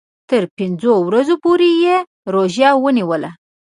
تر 0.29 0.43
پنځو 0.57 0.91
ورځو 1.07 1.35
پوري 1.43 1.71
یې 1.83 1.95
روژه 2.33 2.69
ونیوله. 2.83 3.29